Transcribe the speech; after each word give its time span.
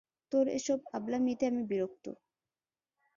তোর 0.31 0.45
এসব 0.57 0.79
আব্লামিতে 0.97 1.43
আমি 1.47 1.63
বিরক্ত! 1.69 2.05